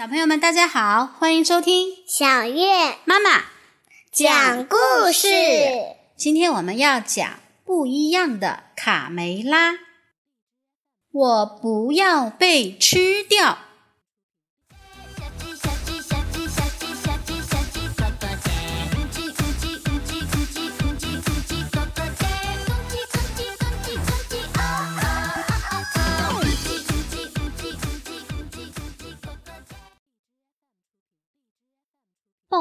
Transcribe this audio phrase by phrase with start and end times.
[0.00, 3.44] 小朋友们，大家好，欢迎收听小月妈妈
[4.10, 5.28] 讲故事。
[6.16, 9.74] 今天我们要讲不一样的卡梅拉。
[11.12, 13.58] 我不要被吃掉。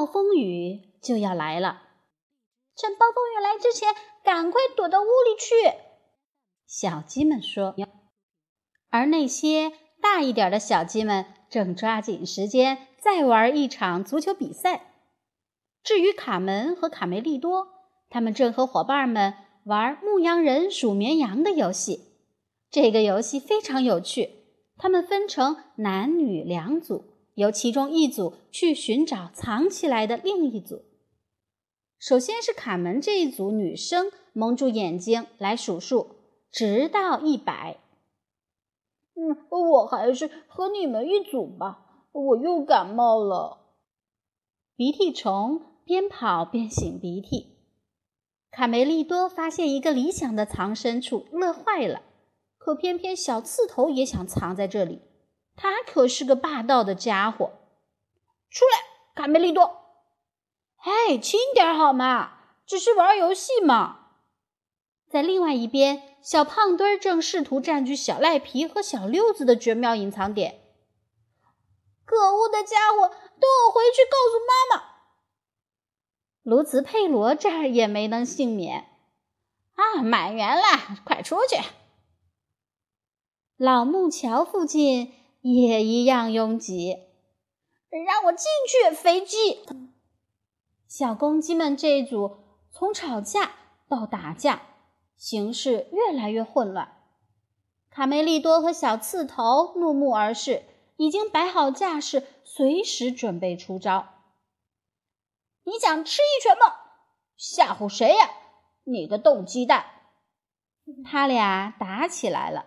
[0.09, 1.83] 风雨就要来了，
[2.75, 5.77] 趁暴风雨来之前，赶快躲到屋里去。
[6.67, 7.75] 小鸡们说。
[8.89, 14.93] 而那些大一点的小鸡们正抓紧时间再玩一场足球比赛。
[15.83, 17.67] 至于卡门和卡梅利多，
[18.09, 22.15] 他们正和伙伴们玩牧羊人数绵羊的游戏。
[22.71, 24.37] 这个游戏非常有趣。
[24.77, 27.03] 他们分成男女两组，
[27.39, 30.83] 由其中一组去寻找藏起来的另一组。
[31.97, 36.17] 首先是卡门这一组女生蒙住眼睛来数数，
[36.51, 37.77] 直到一百。
[39.15, 42.07] 嗯，我还是和你们一组吧。
[42.11, 43.75] 我又感冒了。
[44.75, 47.55] 鼻涕虫边跑边擤鼻涕。
[48.51, 52.01] 卡梅利多发现一个理想的藏身处，乐坏了。
[52.57, 54.99] 可偏偏小刺头也想藏在这里。
[55.61, 57.51] 他可是个霸道的家伙。
[58.49, 58.81] 出来，
[59.13, 59.81] 卡梅利多！
[60.77, 62.37] 哎，轻点好吗？
[62.65, 64.11] 只是玩游戏嘛。
[65.09, 66.05] 在另外一边。
[66.21, 70.59] 小胖墩儿正试图占据小赖皮和小六子的绝妙隐藏点。
[72.03, 74.83] 可恶的家伙，等我回去告诉妈妈。
[76.43, 78.89] 卢茨佩罗这儿也没能幸免。
[79.75, 81.55] 啊，满员了，快出去！
[83.55, 87.07] 老木桥附近也一样拥挤。
[88.05, 89.61] 让我进去，肥鸡！
[90.87, 92.37] 小公鸡们这一组
[92.71, 93.51] 从吵架
[93.87, 94.61] 到打架。
[95.17, 97.03] 形势越来越混乱，
[97.89, 100.63] 卡梅利多和小刺头怒目而视，
[100.95, 104.07] 已经摆好架势，随时准备出招。
[105.65, 106.73] 你想吃一拳吗？
[107.35, 108.29] 吓唬谁呀？
[108.85, 109.85] 你个冻鸡蛋！
[111.03, 112.65] 他俩打起来了。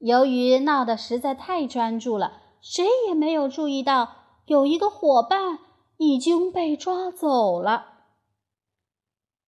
[0.00, 4.16] 由于闹得实在太专注了，谁也没有注意到
[4.46, 5.60] 有一个伙伴
[5.96, 7.86] 已经被抓走了。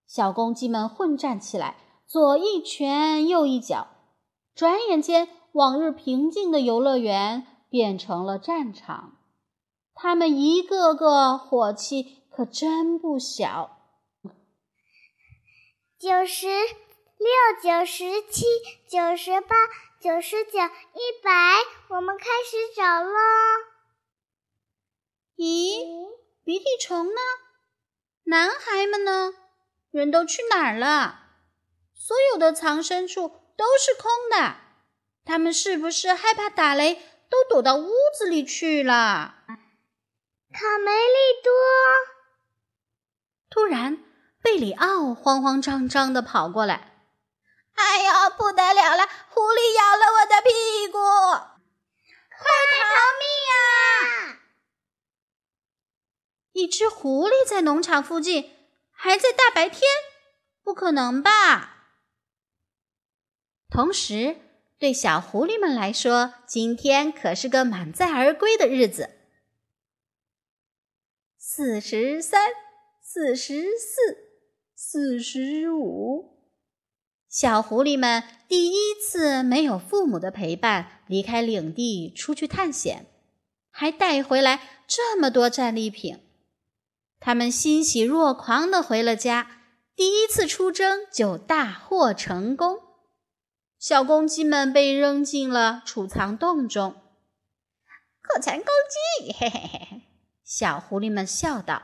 [0.07, 1.77] 小公鸡们混战起来。
[2.05, 3.87] 左一拳，右一脚，
[4.55, 9.17] 转眼间，往日平静的游乐园变成了战场。
[9.95, 13.79] 他们一个个火气可真不小。
[15.99, 17.27] 九十六、
[17.63, 18.45] 九十七、
[18.87, 19.57] 九十八、
[20.03, 21.31] 九十九、一百，
[21.87, 23.21] 我们开始找喽。
[25.37, 26.09] 咦，
[26.43, 27.21] 鼻涕虫呢？
[28.25, 29.33] 男孩们呢？
[29.93, 31.21] 人都去哪儿了？
[31.95, 34.57] 所有的藏身处都是空的，
[35.25, 37.89] 他们是不是害怕打雷，都躲到屋
[38.19, 39.37] 子里去了？
[40.53, 41.53] 卡梅利多！
[43.49, 44.03] 突然，
[44.43, 46.92] 贝里奥慌慌张张地跑过来
[47.75, 49.09] ：“哎呀，不得了了！
[49.31, 50.99] 狐狸咬了我的屁股，
[52.39, 52.47] 快
[52.79, 52.85] 逃
[53.19, 53.53] 命啊！”
[56.53, 58.51] 一只狐狸在农场附近，
[58.91, 59.81] 还在大白天？
[60.63, 61.89] 不可能吧？
[63.69, 64.37] 同时，
[64.79, 69.19] 对小狐狸们来说，今天可是个满载而归的日子。
[71.39, 72.53] 四十三、
[73.01, 73.97] 四十四、
[74.75, 76.32] 四十五，
[77.33, 83.07] 小狐狸们第一次没有父母的陪伴，离开领地出去探险，
[83.71, 86.21] 还带回来这么多战利品。
[87.19, 89.63] 他们欣喜若狂地回了家，
[89.97, 92.81] 第一次出征就大获成功。
[93.79, 96.97] 小公鸡们被扔进了储藏洞中，
[98.21, 98.67] 可成公
[99.25, 100.03] 鸡，嘿嘿嘿！
[100.45, 101.83] 小狐狸们笑道：“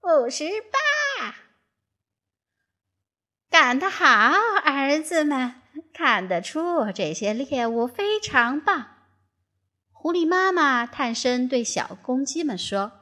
[0.00, 0.78] 五十八，
[3.58, 4.04] 干得好，
[4.66, 5.54] 儿子们！
[5.94, 8.88] 看得出这些猎物非常棒。”
[9.90, 12.92] 狐狸妈妈探身对小公鸡们说：“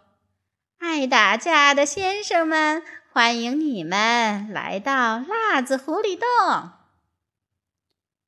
[0.79, 6.71] 爱打架的先生们，欢迎你们来到辣子狐狸洞。”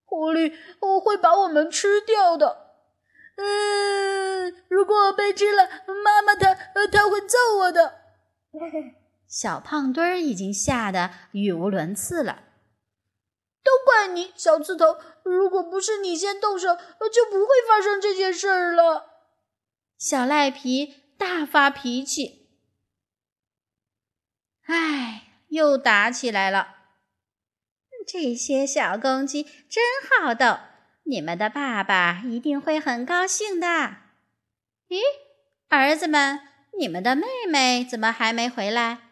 [0.05, 2.73] 狐狸我会把我们吃掉的。
[3.37, 5.69] 嗯，如果我被吃了，
[6.05, 6.53] 妈妈她
[6.89, 8.01] 她会揍我的。
[9.29, 12.45] 小胖墩儿已经吓得语无伦次了。
[13.63, 14.99] 都怪你，小刺头！
[15.25, 19.25] 如果不是你先动手，就不会发生这件事儿了。
[19.99, 22.47] 小赖皮大发脾气。
[24.67, 26.75] 唉，又打起来了。
[28.07, 30.59] 这些小公鸡真好斗，
[31.03, 33.67] 你们的爸爸一定会很高兴的。
[34.89, 35.01] 咦，
[35.69, 36.41] 儿子们，
[36.79, 39.06] 你们的妹妹怎么还没回来？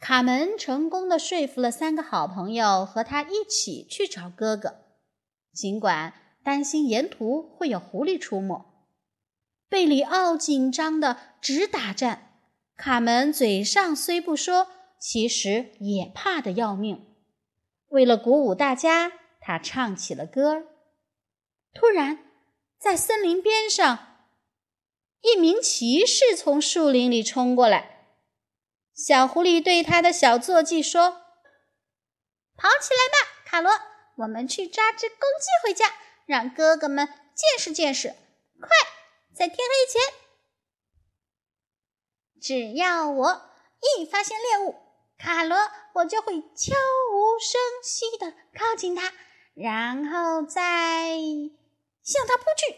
[0.00, 4.76] 卡门成功的说服了三个好朋友和他一起去找哥哥，
[5.52, 8.64] 尽管担心沿途会有狐狸出没。
[9.68, 12.40] 贝里奥紧张的直打颤，
[12.76, 14.68] 卡门嘴上虽不说，
[14.98, 17.06] 其实也怕得要命。
[17.88, 20.64] 为了鼓舞大家，他唱起了歌。
[21.74, 22.24] 突然，
[22.78, 23.98] 在森林边上，
[25.20, 27.99] 一名骑士从树林里冲过来。
[29.02, 31.22] 小狐狸对他的小坐骑说
[32.54, 33.72] ：“跑起来吧，卡罗！
[34.18, 35.94] 我们去抓只公鸡回家，
[36.26, 38.10] 让哥哥们见识见识。
[38.60, 38.68] 快，
[39.34, 40.02] 在天黑前，
[42.42, 43.50] 只要我
[43.96, 44.74] 一发现猎物，
[45.16, 45.56] 卡罗，
[45.94, 46.74] 我就会悄
[47.14, 49.14] 无声息地靠近它，
[49.54, 51.16] 然后再
[52.02, 52.76] 向它扑去。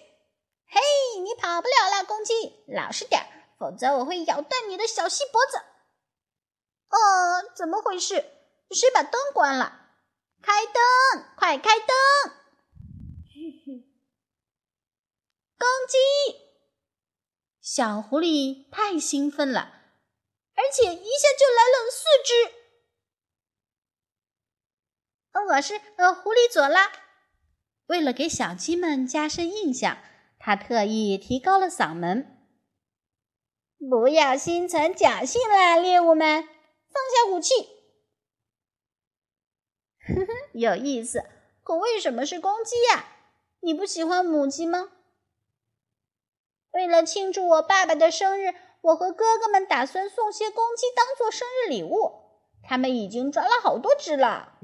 [0.68, 0.80] 嘿，
[1.20, 3.26] 你跑不了了，公鸡，老实点儿，
[3.58, 5.60] 否则我会咬断你的小细脖子。”
[6.92, 8.24] 哦，怎么回事？
[8.70, 9.80] 谁把灯关了？
[10.42, 11.88] 开灯，快开灯！
[15.58, 15.96] 公鸡，
[17.60, 19.72] 小狐狸太兴奋了，
[20.54, 22.52] 而且一下就来了四只。
[25.48, 26.92] 我是呃狐狸佐拉。
[27.86, 29.98] 为了给小鸡们加深印象，
[30.38, 32.46] 他特意提高了嗓门
[33.90, 36.48] ：“不要心存侥幸啦，猎物们！”
[36.92, 37.54] 放下武器，
[40.06, 41.24] 呵呵，有意思。
[41.62, 43.06] 可为什么是公鸡呀？
[43.60, 44.90] 你不喜欢母鸡吗？
[46.72, 52.20] 为了庆祝我爸爸的生日，我和哥哥们打算送些公鸡当做生日礼物。
[52.62, 54.58] 他们已经抓了好多只了。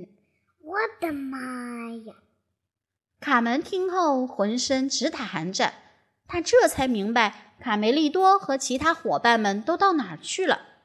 [0.60, 1.38] 我的妈
[2.06, 2.14] 呀！
[3.20, 5.74] 卡门听后浑身直打寒战，
[6.26, 10.77] 他这才明白卡梅利多和其他伙伴们都到哪儿去了。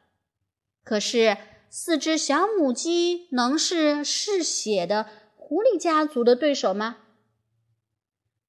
[0.83, 1.37] 可是，
[1.69, 6.97] 四只小母鸡能是嗜血的狐狸家族的对手吗？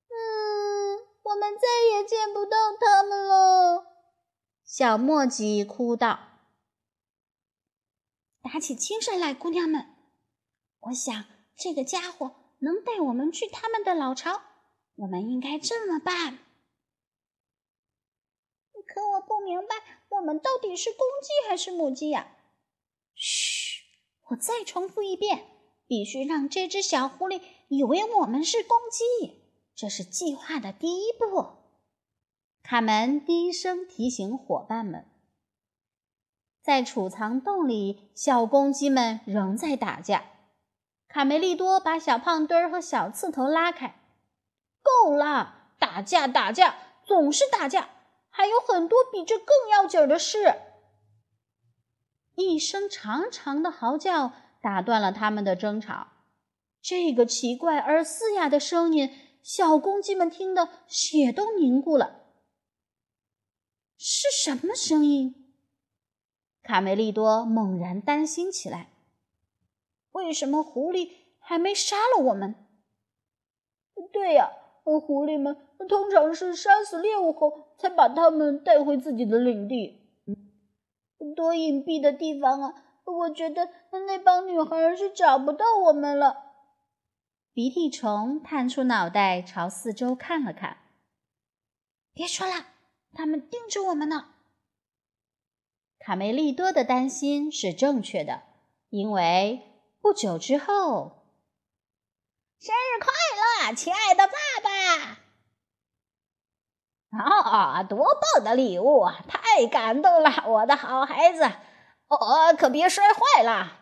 [0.08, 3.86] 嗯，我们再也见不到它们了。
[4.64, 6.18] 小墨鸡哭道
[8.42, 9.86] ：“打起精神来，姑娘们！
[10.80, 11.24] 我想
[11.56, 14.42] 这个家伙能带我们去他们的老巢，
[14.96, 16.38] 我们应该这么办。
[18.94, 19.74] 可我不明白。”
[20.14, 22.28] 我们到底是公鸡还是母鸡呀？
[23.16, 23.82] 嘘，
[24.28, 25.44] 我再重复一遍，
[25.88, 29.42] 必须让这只小狐狸以为我们是公鸡，
[29.74, 31.46] 这是计划的第一步。
[32.62, 35.04] 卡门低声提醒伙伴们，
[36.62, 40.26] 在储藏洞里，小公鸡们仍在打架。
[41.08, 44.00] 卡梅利多把小胖墩儿和小刺头拉开，
[44.80, 47.88] 够了，打架打架，总是打架。
[48.36, 50.56] 还有很多比这更要紧的事。
[52.34, 56.08] 一声长长的嚎叫打断了他们的争吵。
[56.82, 59.08] 这个奇怪而嘶哑的声音，
[59.40, 62.24] 小公鸡们听得血都凝固了。
[63.96, 65.54] 是什么声音？
[66.64, 68.90] 卡梅利多猛然担心起来。
[70.10, 72.56] 为什么狐狸还没杀了我们？
[74.12, 74.50] 对呀。
[74.84, 75.56] 狐狸们
[75.88, 80.02] 通常是杀死猎物后，才把它们带回自己的领地。
[81.34, 82.74] 多隐蔽的地方啊！
[83.04, 83.68] 我觉得
[84.06, 86.52] 那帮女孩是找不到我们了。
[87.52, 90.78] 鼻涕虫探出脑袋朝四周看了看。
[92.12, 92.66] 别说了，
[93.12, 94.30] 他们盯着我们呢。
[95.98, 98.42] 卡梅利多的担心是正确的，
[98.90, 99.62] 因为
[100.00, 101.22] 不久之后。
[102.60, 103.12] 生日快
[103.68, 104.73] 乐，亲爱的爸爸！
[107.18, 109.06] 啊，多棒的礼物！
[109.28, 111.44] 太感动了，我的好孩子。
[112.08, 113.72] 哦，可别摔坏了。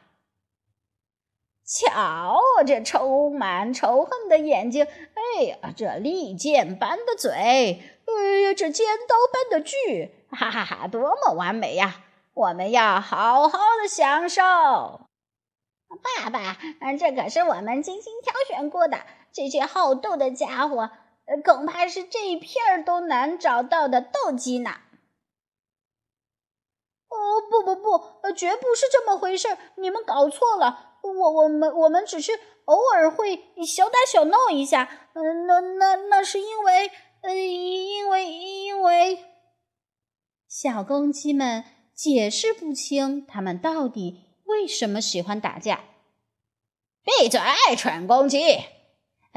[1.65, 4.85] 瞧，这充满仇恨的眼睛！
[4.85, 7.31] 哎呀，这利剑般的嘴！
[7.33, 10.15] 哎呀，这尖刀般的锯！
[10.31, 12.01] 哈哈哈，多么完美呀！
[12.35, 14.43] 我们要好好的享受。
[14.43, 16.57] 爸爸，
[16.99, 18.99] 这可是我们精心挑选过的。
[19.33, 20.91] 这些好斗的家伙，
[21.41, 24.71] 恐怕是这一片儿都难找到的斗鸡呢。
[27.09, 29.57] 哦，不不不，绝不是这么回事！
[29.77, 30.99] 你们搞错了。
[31.03, 32.33] 我我们我们只是
[32.65, 35.11] 偶尔会小打小闹一下。
[35.15, 36.91] 嗯，那那那是因为
[37.23, 39.25] 呃，因为因为
[40.49, 45.85] 小公鸡们解释不清，它们到底为什么喜欢打架。
[47.05, 47.41] 闭嘴，
[47.77, 48.39] 蠢公鸡！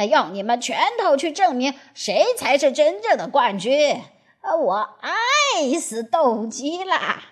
[0.03, 4.01] 用你们拳头去证明谁才是真正的冠军！
[4.41, 7.23] 我爱死斗鸡啦！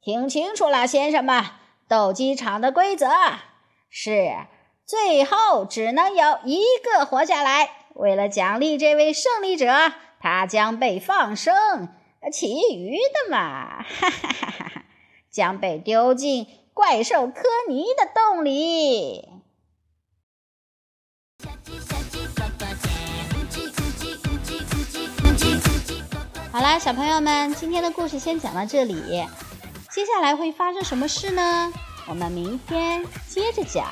[0.00, 1.44] 听清楚了，先生们，
[1.88, 3.10] 斗鸡场的规则
[3.90, 4.46] 是
[4.86, 7.88] 最后只能有一个活下来。
[7.94, 11.88] 为了奖励这位胜利者，他将被放生，
[12.32, 14.82] 其余的嘛，哈哈哈哈哈，
[15.30, 19.35] 将被丢进怪兽科尼的洞里。
[26.56, 28.94] 好啦，小朋友们，今天的故事先讲到这里，
[29.90, 31.70] 接下来会发生什么事呢？
[32.08, 33.84] 我们明天接着讲。